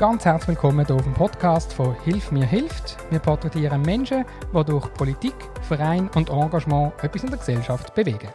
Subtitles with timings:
[0.00, 2.96] Ganz herzlich willkommen hier auf dem Podcast von Hilf mir hilft.
[3.10, 8.30] Wir porträtieren Menschen, die durch Politik, Verein und Engagement etwas in der Gesellschaft bewegen.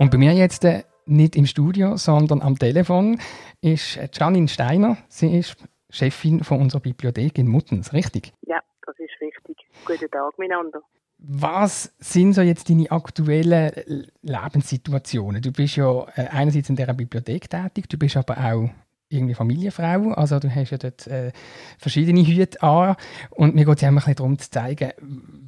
[0.00, 3.20] Und bei mir jetzt äh, nicht im Studio, sondern am Telefon
[3.60, 4.96] ist Janine Steiner.
[5.06, 5.54] Sie ist
[5.90, 8.32] Chefin von unserer Bibliothek in Muttens, richtig?
[8.48, 9.58] Ja, das ist richtig.
[9.84, 10.80] Guten Tag miteinander.
[11.18, 15.40] Was sind so jetzt deine aktuellen Lebenssituationen?
[15.40, 18.70] Du bist ja äh, einerseits in dieser Bibliothek tätig, du bist aber auch
[19.14, 20.12] irgendwie Familienfrau.
[20.14, 21.32] Also du hast ja dort äh,
[21.78, 22.96] verschiedene Hüte an.
[23.30, 24.92] Und mir geht es ja ein bisschen darum zu zeigen,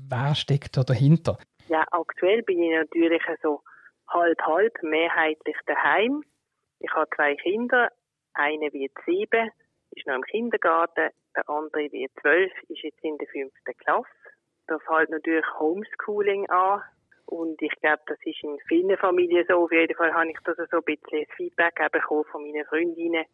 [0.08, 1.38] wer steckt da dahinter.
[1.68, 3.60] Ja, aktuell bin ich natürlich so
[4.08, 6.22] halb-halb, mehrheitlich daheim.
[6.78, 7.90] Ich habe zwei Kinder.
[8.34, 9.50] Eine wird sieben,
[9.90, 11.10] ist noch im Kindergarten.
[11.34, 14.08] Der andere wird zwölf, ist jetzt in der fünften Klasse.
[14.66, 16.82] Das fällt natürlich Homeschooling an.
[17.26, 19.64] Und ich glaube, das ist in vielen Familien so.
[19.64, 23.24] Auf jeden Fall habe ich das so ein bisschen Feedback bekommen von meinen Freundinnen,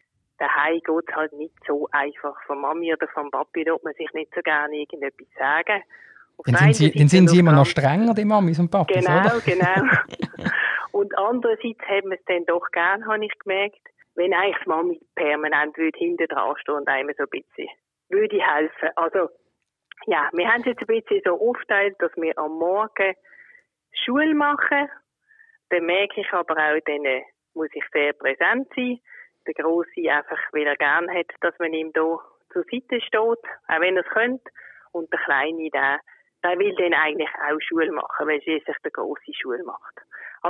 [0.42, 2.36] daheim geht es halt nicht so einfach.
[2.47, 5.83] Von Mami oder vom Papi tut man sich nicht so gerne irgendetwas sagen.
[6.44, 9.41] dann sind sie, dann sind sie immer noch strenger, die Mamis und Papis, Genau, oder?
[9.44, 9.89] genau.
[10.92, 13.81] und andererseits haben wir es dann doch gern, habe ich gemerkt,
[14.14, 17.69] wenn eigentlich die Mami permanent würde hinten dran stehen und einem so ein bisschen
[18.09, 18.91] würde helfen.
[18.97, 19.31] Also,
[20.06, 23.14] ja, wir haben es jetzt ein bisschen so aufgeteilt, dass wir am Morgen
[24.05, 24.88] Schule machen.
[25.70, 27.22] Dann merke ich aber auch, dann äh,
[27.55, 28.98] muss ich sehr präsent sein
[29.46, 32.18] der Grosse einfach, weil er gern hat, dass man ihm da
[32.52, 34.50] zur Seite steht, auch wenn er es könnte.
[34.92, 36.00] Und der Kleine, der,
[36.44, 40.00] der will dann eigentlich auch Schule machen, weil schließlich der Grosse Schule macht.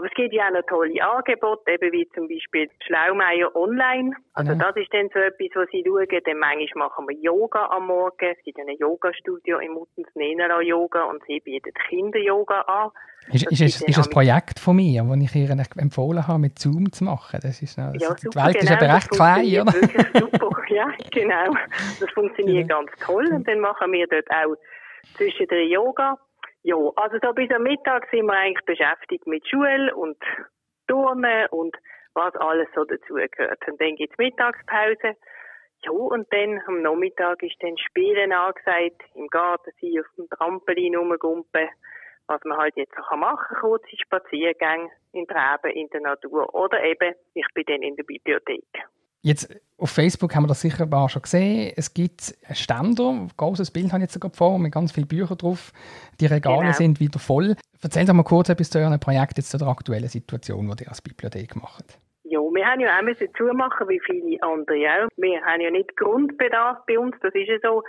[0.02, 4.10] Aber es gibt ja auch noch tolle Angebote, eben wie zum Beispiel Schlaumeier Online.
[4.34, 4.64] Also genau.
[4.66, 6.08] das ist dann so etwas, was sie schauen.
[6.24, 8.34] Dann manchmal machen wir Yoga am Morgen.
[8.36, 12.90] Es gibt ein Yoga-Studio in Muttens Nenera Yoga und sie bietet Kinder-Yoga an.
[13.32, 16.90] Ist, ist, ist, ist ein Projekt von mir, das ich ihr empfohlen habe, mit Zoom
[16.90, 17.38] zu machen?
[17.40, 19.72] Das ist noch, ja, super, die Welt genau, ist eben recht klein, oder?
[20.18, 21.54] Super, ja, genau.
[22.00, 22.76] Das funktioniert ja.
[22.76, 23.28] ganz toll.
[23.32, 24.56] Und dann machen wir dort auch
[25.14, 26.18] zwischendrin Yoga.
[26.64, 30.16] Ja, also da bis am Mittag sind wir eigentlich beschäftigt mit Schule und
[30.86, 31.76] Turnen und
[32.14, 33.66] was alles so dazugehört.
[33.66, 35.16] Und dann gibt's Mittagspause.
[35.84, 40.94] Ja, und dann am Nachmittag ist dann Spielen angesagt, im Garten sein, auf dem Trampolin
[40.94, 41.68] rumgumpen,
[42.28, 46.84] was man halt jetzt auch machen kann, kurze Spaziergänge in Treben, in der Natur oder
[46.84, 48.64] eben, ich bin dann in der Bibliothek.
[49.22, 51.72] Jetzt auf Facebook haben wir das sicher ein schon gesehen.
[51.76, 55.38] Es gibt Ständer, ein großes Bild habe ich jetzt sogar vor, mit ganz vielen Büchern
[55.38, 55.72] drauf.
[56.20, 56.72] Die Regale genau.
[56.72, 57.54] sind wieder voll.
[57.82, 60.88] Erzählen Sie mal kurz etwas zu Ihrem Projekt jetzt zu der aktuellen Situation, die ihr
[60.88, 61.98] als Bibliothek macht.
[62.24, 65.08] Ja, wir haben ja auch müssen zumachen, wie viele andere auch.
[65.16, 67.82] Wir haben ja nicht Grundbedarf bei uns, das ist ja so.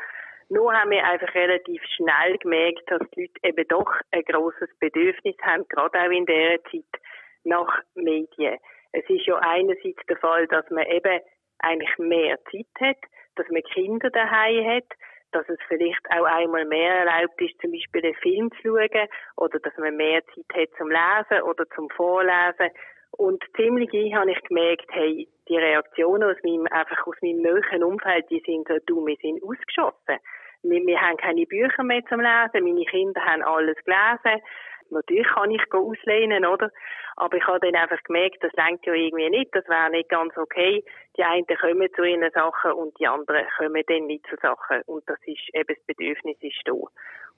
[0.49, 5.35] Nur haben wir einfach relativ schnell gemerkt, dass die Leute eben doch ein grosses Bedürfnis
[5.41, 7.01] haben, gerade auch in dieser Zeit,
[7.43, 8.57] nach Medien.
[8.93, 11.19] Es ist ja einerseits der Fall, dass man eben
[11.59, 12.97] eigentlich mehr Zeit hat,
[13.35, 14.87] dass man Kinder daheim hat,
[15.31, 19.59] dass es vielleicht auch einmal mehr erlaubt ist, zum Beispiel einen Film zu schauen oder
[19.59, 22.69] dass man mehr Zeit hat zum Lesen oder zum Vorlesen.
[23.17, 28.29] Und ziemlich habe ich gemerkt, hey, die Reaktionen aus meinem, einfach aus meinem neuen Umfeld,
[28.29, 30.19] die sind so, du, wir sind ausgeschossen.
[30.63, 34.41] Wir, wir haben keine Bücher mehr zum Lesen, meine Kinder haben alles gelesen.
[34.89, 36.71] Natürlich kann ich auslehnen, oder?
[37.15, 40.35] Aber ich habe dann einfach gemerkt, das lenkt ja irgendwie nicht, das wäre nicht ganz
[40.37, 40.83] okay.
[41.17, 44.81] Die einen kommen zu ihren Sachen und die anderen kommen dann nicht zu Sachen.
[44.85, 46.73] Und das ist eben das Bedürfnis ist da.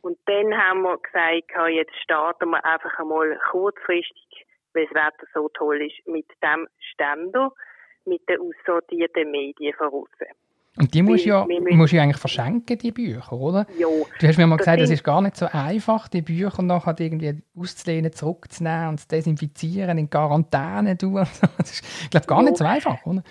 [0.01, 5.49] Und dann haben wir gesagt, jetzt starten wir einfach einmal kurzfristig, weil das Wetter so
[5.49, 7.51] toll ist, mit dem Ständer,
[8.05, 10.27] mit den aussortierten Medien von außen.
[10.77, 13.65] Und die musst du ja, musst ja eigentlich verschenken, die Bücher, oder?
[13.77, 13.87] Ja.
[14.19, 17.41] Du hast mir mal gesagt, es ist gar nicht so einfach, die Bücher nachher irgendwie
[17.57, 21.15] auszulehnen, zurückzunehmen und zu desinfizieren, in Quarantäne tun.
[21.57, 22.43] Das ist, ich glaube, gar ja.
[22.45, 23.23] nicht so einfach, oder?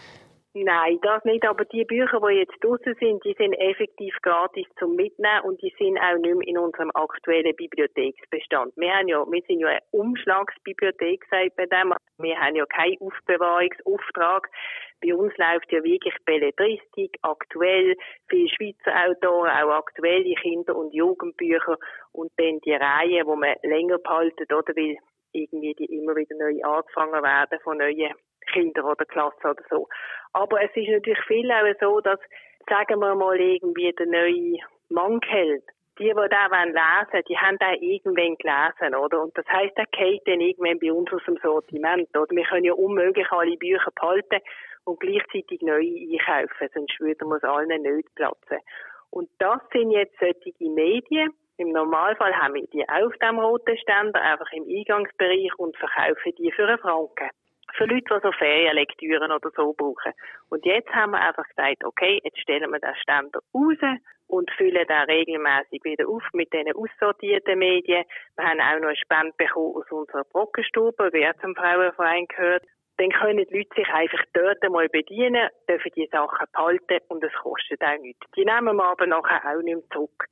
[0.57, 1.45] Nein, das nicht.
[1.45, 5.75] Aber die Bücher, die jetzt draußen sind, die sind effektiv gratis zum Mitnehmen und die
[5.77, 8.73] sind auch nicht mehr in unserem aktuellen Bibliotheksbestand.
[8.77, 11.93] Wir haben ja, wir sind ja eine Umschlagsbibliothek seit bei dem.
[12.19, 14.49] Wir haben ja keinen Aufbewahrungsauftrag.
[15.05, 17.95] Bei uns läuft ja wirklich Belletristik, aktuell,
[18.29, 21.77] viele Schweizer Autoren, auch aktuelle Kinder- und Jugendbücher
[22.13, 24.75] und dann die Reihe, wo man länger behalten, oder?
[24.75, 24.97] Weil
[25.33, 28.15] irgendwie die immer wieder neu angefangen werden von neuen
[28.53, 29.89] Kindern oder Klassen oder so.
[30.33, 32.21] Aber es ist natürlich viel auch so, dass,
[32.69, 34.59] sagen wir mal, irgendwie der neue
[34.89, 35.65] Mankheld,
[35.99, 39.23] die, die da lesen wollen, die haben da irgendwann gelesen, oder?
[39.23, 42.35] Und das heisst, der geht dann irgendwann bei uns aus dem Sortiment, oder?
[42.35, 44.41] Wir können ja unmöglich alle Bücher behalten
[44.85, 48.59] und gleichzeitig neue einkaufen, sonst würden wir es allen nicht platzen.
[49.11, 51.33] Und das sind jetzt solche Medien.
[51.57, 56.51] Im Normalfall haben wir die auf dem roten Ständer, einfach im Eingangsbereich und verkaufen die
[56.51, 57.31] für einen Franken
[57.77, 60.13] Für Leute, die so Ferienlektüren oder so brauchen.
[60.51, 64.87] Und jetzt haben wir einfach gesagt, okay, jetzt stellen wir den Ständer raus und füllen
[64.87, 68.05] den regelmäßig wieder auf mit diesen aussortierten Medien.
[68.37, 72.65] Wir haben auch noch eine Spende bekommen aus unserer Brockenstube, wer zum Frauenverein gehört.
[72.97, 77.33] Dann können die Leute sich einfach dort mal bedienen, dürfen die Sachen behalten und es
[77.33, 78.25] kostet auch nichts.
[78.37, 80.27] Die nehmen wir aber nachher auch nicht mehr zurück.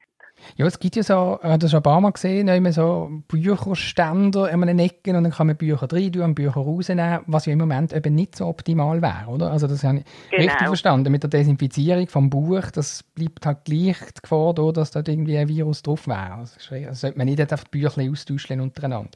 [0.57, 3.09] Ja, es gibt ja so, ich habe das schon ein paar Mal gesehen, immer so
[3.29, 7.47] Bücherständer in den Ecken und dann kann man Bücher rein tun und Bücher rausnehmen, was
[7.47, 9.51] ja im Moment eben nicht so optimal wäre, oder?
[9.51, 10.43] Also das habe ich genau.
[10.43, 11.13] richtig verstanden.
[11.13, 15.39] Mit der Desinfizierung vom Buch, das bleibt halt gleich die Gefahr da, dass dort irgendwie
[15.39, 16.35] ein Virus drauf wäre.
[16.35, 19.11] Also, also sollte man nicht einfach die Bücher austauschen untereinander.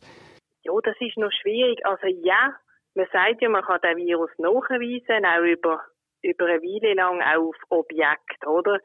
[0.64, 1.84] Ja, das ist noch schwierig.
[1.84, 2.54] Also ja,
[2.94, 5.80] man sagt ja, man kann den Virus nachweisen, auch über,
[6.22, 8.80] über eine Weile lang auch auf Objekte, oder?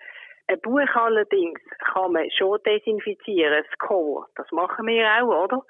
[0.51, 1.61] Ein Buch allerdings
[1.93, 4.27] kann man schon desinfizieren, das Cover.
[4.35, 5.63] Das machen wir auch, oder?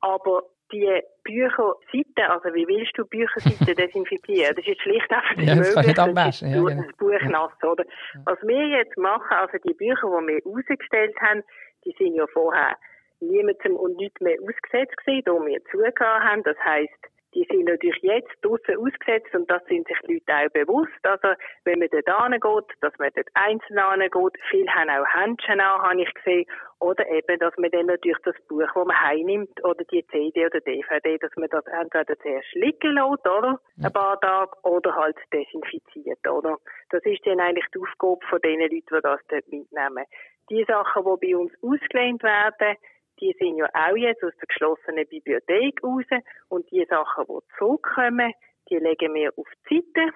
[0.00, 0.42] Aber
[0.72, 4.56] die Bücherseiten, also wie willst du Bücherseiten desinfizieren?
[4.56, 5.94] Das ist schlicht einfach nicht ja, das möglich.
[5.94, 6.82] Kann nicht ja, genau.
[6.82, 7.84] das Buch nass, oder?
[8.24, 11.44] Was wir jetzt machen, also die Bücher, die wir ausgestellt haben,
[11.84, 12.76] die sind ja vorher
[13.20, 16.42] niemandem und nicht mehr ausgesetzt gewesen, da wir zugehört haben.
[16.42, 16.90] Das heisst,
[17.34, 20.98] die sind natürlich jetzt draussen ausgesetzt und das sind sich die Leute auch bewusst.
[21.02, 21.28] Also,
[21.64, 26.02] wenn man dort geht, dass man dort einzeln geht, viele haben auch Händchen an, habe
[26.02, 26.46] ich gesehen,
[26.80, 30.60] oder eben, dass man dann natürlich das Buch, das man heimnimmt, oder die CD oder
[30.60, 33.60] DVD, dass man das entweder zuerst liegen lässt, oder?
[33.82, 36.58] Ein paar Tage, oder halt desinfiziert, oder?
[36.90, 40.04] Das ist dann eigentlich die Aufgabe von den Leuten, die das dort mitnehmen.
[40.50, 42.76] Die Sachen, die bei uns ausgelehnt werden,
[43.20, 46.04] die sind ja auch jetzt aus der geschlossenen Bibliothek raus
[46.48, 48.32] und die Sachen, die zurückkommen,
[48.70, 50.12] die legen wir auf die Seite,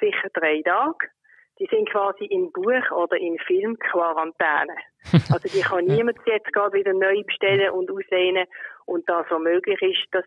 [0.00, 1.08] sicher drei Tage.
[1.58, 4.76] Die sind quasi in Buch oder in Film Quarantäne.
[5.32, 8.46] Also die kann niemand jetzt gerade wieder neu bestellen und auslehnen
[8.86, 10.24] und da so möglich ist, das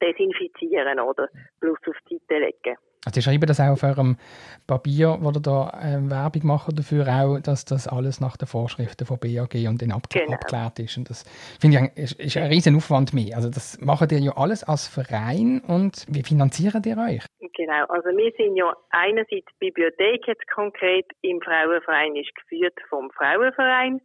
[0.00, 1.28] desinfizieren oder
[1.60, 2.76] bloß auf die Seite legen.
[3.04, 4.16] Also, die schreiben das auch auf eurem
[4.66, 9.06] Papier, wo ihr da äh, Werbung machen dafür auch, dass das alles nach den Vorschriften
[9.06, 10.32] von BAG und den Abg genau.
[10.32, 10.96] abgeklärt ist.
[10.96, 11.24] Und das
[11.60, 13.36] finde ich ist, ist ein riesen Aufwand mehr.
[13.36, 17.24] Also das macht ihr ja alles als Verein und wie finanziert ihr euch?
[17.56, 23.10] Genau, also wir sind ja einerseits die Bibliothek jetzt konkret im Frauenverein ist geführt vom
[23.10, 24.00] Frauenverein.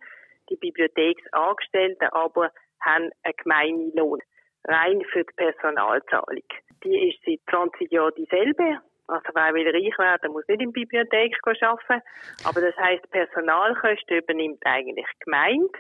[0.50, 2.51] Die Bibliotheksangestellten aber
[2.81, 4.19] haben einen gemeinen Lohn,
[4.66, 6.44] rein für die Personalzahlung.
[6.84, 8.80] Die ist seit 20 Jahren dieselbe.
[9.10, 12.02] Also wer will reich werden, muss nicht in der Bibliothek arbeiten.
[12.46, 15.80] Aber das heisst, Personalkosten übernimmt eigentlich die Gemeinde.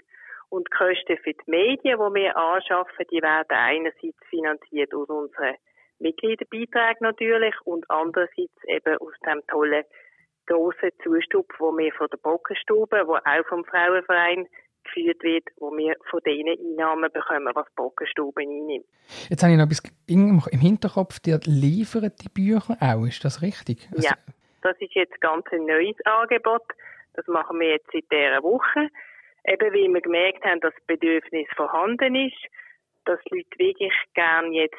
[0.49, 5.55] Und die Kosten für die Medien, die wir anschaffen, die werden einerseits finanziert aus unseren
[5.99, 9.83] Mitgliederbeiträgen natürlich und andererseits eben aus dem tollen
[10.47, 14.47] grossen Zustub, wo wir von der Bockenstube, wo auch vom Frauenverein
[14.93, 18.85] geführt wird, wo wir von diesen Einnahmen bekommen, was die Bockenstube einnimmt.
[19.29, 23.87] Jetzt habe ich noch etwas im Hinterkopf, die liefern die Bücher auch, ist das richtig?
[23.91, 24.13] Also ja,
[24.61, 26.63] das ist jetzt ganz ein neues Angebot.
[27.13, 28.89] Das machen wir jetzt seit dieser Woche.
[29.45, 32.37] Eben weil wir gemerkt haben, dass das Bedürfnis vorhanden ist,
[33.05, 34.75] dass die Leute wirklich gerne jetzt,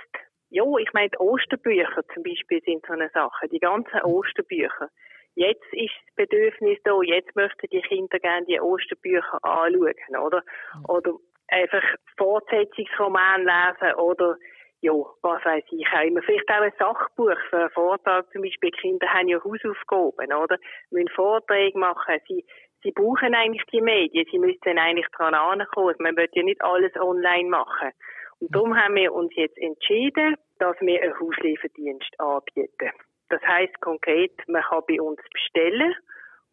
[0.51, 4.91] ja, ich meine, die Osterbücher zum Beispiel sind so eine Sache, die ganzen Osterbücher
[5.35, 10.43] jetzt ist das Bedürfnis da, jetzt möchten die Kinder gerne die Osterbücher anschauen, oder?
[10.89, 11.15] Oder
[11.49, 11.83] einfach
[12.17, 14.37] Fortsetzungsroman lesen oder
[14.83, 16.23] ja, was weiß ich auch immer.
[16.23, 18.33] Vielleicht auch ein Sachbuch für einen Vortrag.
[18.33, 20.57] Zum Beispiel Kinder haben ja Hausaufgaben, oder?
[20.91, 22.19] Müssen Vorträge machen.
[22.27, 22.47] Sie,
[22.83, 24.27] sie brauchen eigentlich die Medien.
[24.31, 25.97] Sie müssen eigentlich dran ankommen.
[25.99, 27.91] Man wird ja nicht alles online machen.
[28.39, 32.91] Und darum haben wir uns jetzt entschieden, dass wir einen Hauslieferdienst anbieten.
[33.31, 35.95] Das heißt konkret, man kann bei uns bestellen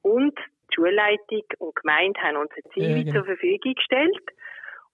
[0.02, 0.38] und
[0.70, 3.14] die Schulleitung und die Gemeinde haben uns ein Ziel ja, genau.
[3.14, 4.24] zur Verfügung gestellt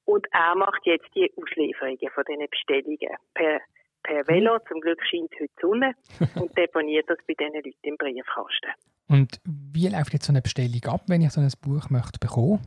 [0.06, 3.62] und er macht jetzt die Auslieferungen von diesen Bestellungen per,
[4.04, 4.60] per Velo.
[4.68, 5.96] Zum Glück scheint heute die Sonne
[6.42, 8.72] und deponiert das bei diesen Leuten im Briefkasten.
[9.10, 12.62] Und wie läuft jetzt so eine Bestellung ab, wenn ich so ein Buch möchte bekommen?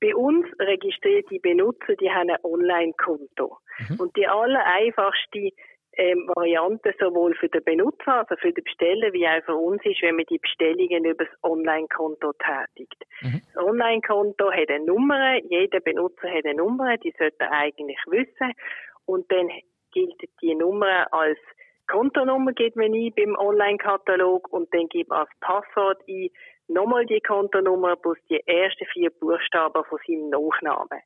[0.00, 3.58] Bei uns registriert die Benutzer, die haben ein Online-Konto.
[3.88, 4.00] Mhm.
[4.00, 5.50] Und die allereinfachste
[5.96, 10.02] ähm, Variante sowohl für den Benutzer, also für den Besteller, wie auch für uns ist,
[10.02, 13.04] wenn man die Bestellungen über das Online-Konto tätigt.
[13.22, 13.42] Mhm.
[13.54, 18.52] Das Online-Konto hat eine Nummer, jeder Benutzer hat eine Nummer, die sollte er eigentlich wissen
[19.06, 19.50] und dann
[19.92, 21.38] gilt die Nummer als
[21.86, 26.30] Kontonummer gibt man ein beim Online-Katalog und dann gibt man als Passwort ein
[26.68, 31.00] nochmal die Kontonummer plus die ersten vier Buchstaben von seinem Nachnamen.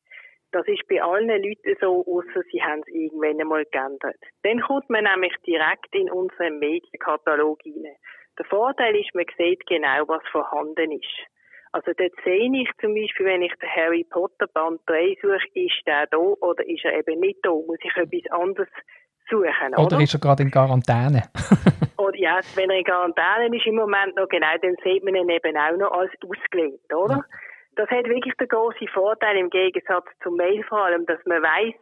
[0.52, 4.16] Das ist bei allen Leuten so, außer sie haben es irgendwann einmal geändert.
[4.42, 7.96] Dann kommt man nämlich direkt in unseren Medienkatalog rein.
[8.38, 11.28] Der Vorteil ist, man sieht genau, was vorhanden ist.
[11.72, 15.86] Also dort sehe ich zum Beispiel, wenn ich den Harry Potter Band 3 suche, ist
[15.86, 17.50] der da oder ist er eben nicht da?
[17.50, 18.68] Muss ich etwas anderes
[19.28, 19.74] suchen.
[19.76, 21.24] Oder, oder ist er gerade in Quarantäne?
[21.98, 25.28] oder ja, wenn er in Quarantäne ist im Moment noch, genau, dann sieht man ihn
[25.28, 27.16] eben auch noch als ausgelegt, oder?
[27.16, 27.24] Ja.
[27.78, 31.76] Das hat wirklich den großen Vorteil im Gegensatz zum Mail vor allem, dass man weiß,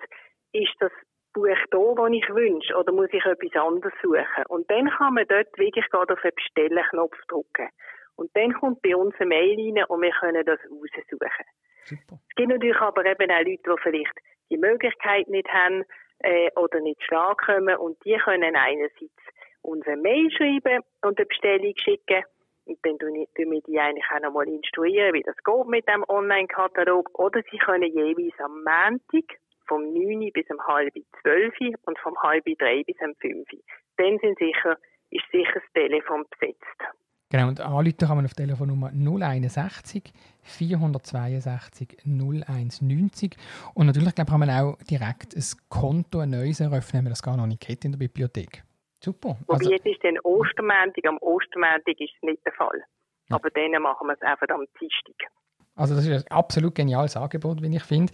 [0.52, 0.92] ist das
[1.32, 4.44] Buch da, das ich wünsche, oder muss ich etwas anderes suchen?
[4.48, 7.70] Und dann kann man dort wirklich gerade auf den Bestellen-Knopf drücken.
[8.16, 11.46] Und dann kommt bei uns eine Mail rein und wir können das raussuchen.
[11.84, 12.20] Super.
[12.28, 14.18] Es gibt natürlich aber eben auch Leute, die vielleicht
[14.50, 15.82] die Möglichkeit nicht haben
[16.18, 19.22] äh, oder nicht schlagen können und die können einerseits
[19.62, 22.22] unsere Mail schreiben und eine Bestellung schicken
[22.66, 27.42] dann tun wir die eigentlich auch nochmal instruieren, wie das geht mit dem Online-Katalog oder
[27.50, 31.54] sie können jeweils am Montag vom 9 bis um halb 12
[31.86, 33.48] und vom halb 3 bis um 5.
[33.96, 34.76] Dann sind sicher,
[35.10, 36.96] ist sicher das Telefon besetzt.
[37.28, 43.36] Genau, und anrufen kann man auf Telefonnummer 061 462 0190.
[43.74, 47.22] Und natürlich glaube, kann man auch direkt ein Konto, ein neues eröffnen, wenn man das
[47.22, 48.62] gar noch nicht kennt in der Bibliothek.
[49.06, 49.36] Super.
[49.46, 52.82] Wobei also, jetzt ist dann Ostermäntig, am Ostermäntig ist es nicht der Fall.
[53.28, 53.36] Ja.
[53.36, 55.30] Aber dann machen wir es einfach am Dienstag.
[55.76, 58.12] Also das ist ein absolut geniales Angebot, wie ich finde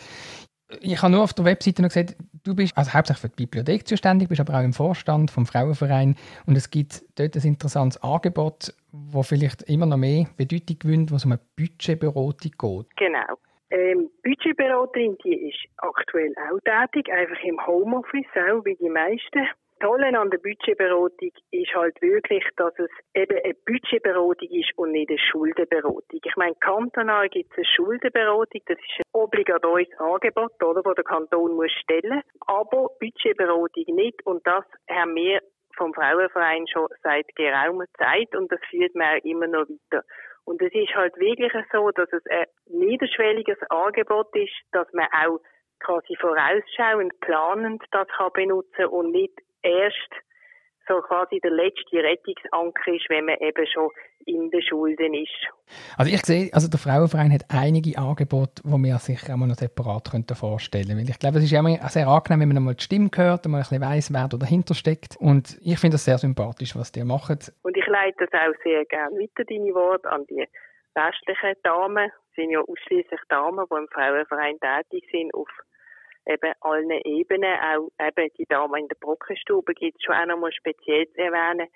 [0.80, 3.86] ich habe nur auf der Webseite noch gesehen, du bist also hauptsächlich für die Bibliothek
[3.86, 8.74] zuständig, bist aber auch im Vorstand vom Frauenverein und es gibt dort ein interessantes Angebot,
[8.90, 12.96] wo vielleicht immer noch mehr Bedeutung gewinnt, was um eine Budgetberatung geht.
[12.96, 13.38] Genau.
[13.70, 19.48] Ähm, Budgetberaterin, die ist aktuell auch tätig, einfach im Homeoffice, auch wie die meisten.
[19.82, 25.10] Tolle an der Budgetberatung ist halt wirklich, dass es eben eine Budgetberatung ist und nicht
[25.10, 26.20] eine Schuldenberatung.
[26.24, 31.04] Ich meine, kantonal gibt es eine Schuldenberatung, das ist ein obligatorisch Angebot, oder, das der
[31.04, 35.40] Kanton muss stellen, aber Budgetberatung nicht und das haben wir
[35.76, 40.04] vom Frauenverein schon seit geraumer Zeit und das führt man auch immer noch weiter.
[40.44, 45.40] Und es ist halt wirklich so, dass es ein niederschwelliges Angebot ist, dass man auch
[45.80, 50.10] quasi vorausschauend, planend das kann benutzen und nicht erst
[50.88, 53.90] so quasi der letzte Rettungsanker ist, wenn man eben schon
[54.26, 55.48] in den Schulden ist.
[55.96, 59.56] Also ich sehe, also der Frauenverein hat einige Angebote, die wir sich auch mal noch
[59.56, 61.10] separat vorstellen könnten.
[61.10, 63.60] ich glaube, es ist immer sehr angenehm, wenn man einmal die Stimme hört und man
[63.60, 65.16] ein bisschen weiss, wer da dahinter steckt.
[65.18, 67.38] Und ich finde das sehr sympathisch, was die machen.
[67.62, 70.46] Und ich leite das auch sehr gerne weiter, deine Worte, an die
[70.96, 72.10] restlichen Damen.
[72.30, 75.48] Es sind ja ausschließlich Damen, die im Frauenverein tätig sind, auf
[76.26, 80.52] eben allen Ebenen, auch eben die Damen in der Brockenstube gibt es schon auch nochmal
[80.52, 81.68] speziell zu erwähnen.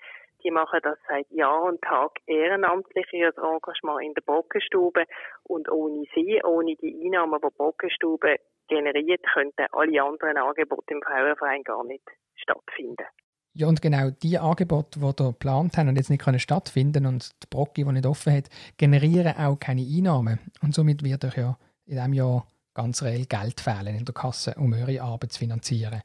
[0.43, 5.05] Die machen das seit Jahr und Tag ehrenamtlich, ihr Engagement in der Brockenstube.
[5.43, 8.35] Und ohne sie, ohne die Einnahmen, die die Brockenstube
[8.67, 12.03] generiert, könnten alle anderen Angebote im Frauenverein gar nicht
[12.35, 13.05] stattfinden.
[13.53, 17.31] Ja, und genau die Angebote, die ihr geplant haben und jetzt nicht können stattfinden und
[17.41, 20.39] die Brocke, die nicht offen hat, generieren auch keine Einnahmen.
[20.61, 22.45] Und somit wird euch ja in diesem Jahr
[22.77, 26.01] ganz reell Geld fehlen in der Kasse, um eure Arbeit zu finanzieren.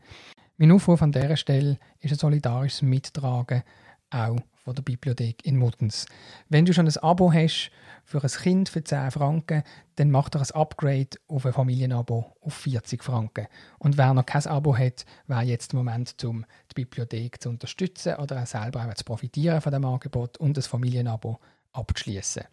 [0.56, 3.62] Mein Aufruf an dieser Stelle ist ein solidarisches Mittragen
[4.10, 6.06] auch von der Bibliothek in Muttens.
[6.48, 7.70] Wenn du schon ein Abo hast
[8.04, 9.64] für ein Kind für 10 Franken,
[9.96, 13.48] dann mach doch ein Upgrade auf ein Familienabo auf 40 Franken.
[13.78, 18.16] Und wer noch kein Abo hat, wäre jetzt der Moment, um die Bibliothek zu unterstützen
[18.16, 21.38] oder auch selber auch zu profitieren von dem Angebot und das Familienabo
[21.72, 22.44] abzuschließen.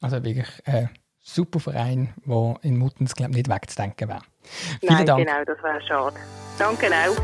[0.00, 0.88] Also wirklich äh,
[1.26, 4.22] super Verein, der in Muttens glaub, nicht wegzudenken wäre.
[4.80, 5.26] Vielen Nein, Dank.
[5.26, 6.16] genau, das wäre schade.
[6.58, 7.14] Danke auch.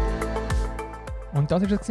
[1.37, 1.90] Und das war es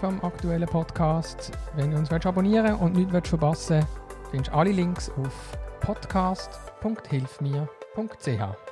[0.00, 1.52] vom aktuellen Podcast.
[1.76, 3.88] Wenn du uns abonnieren und nichts verpassen willst,
[4.30, 8.71] findest du alle Links auf podcast.hilfmir.ch.